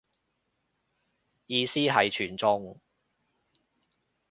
[1.45, 2.81] 意思係全中